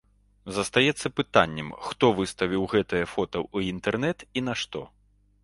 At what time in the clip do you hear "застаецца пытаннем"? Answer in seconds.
0.55-1.67